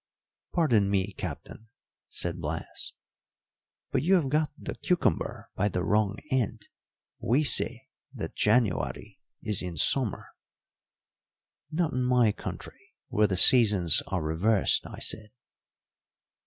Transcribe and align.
"Pardon 0.55 0.89
me, 0.89 1.13
Captain," 1.13 1.67
said 2.09 2.41
Blas, 2.41 2.93
"but 3.91 4.01
you 4.01 4.15
have 4.15 4.29
got 4.29 4.51
the 4.57 4.73
cucumber 4.73 5.51
by 5.53 5.69
the 5.69 5.83
wrong 5.83 6.17
end. 6.31 6.67
We 7.19 7.43
say 7.43 7.87
that 8.15 8.33
January 8.35 9.19
is 9.43 9.61
in 9.61 9.77
summer." 9.77 10.29
"Not 11.69 11.93
in 11.93 12.03
my 12.03 12.31
country, 12.31 12.95
where 13.09 13.27
the 13.27 13.37
seasons 13.37 14.01
are 14.07 14.23
reversed," 14.23 14.87
I 14.87 14.97
said. 14.97 15.29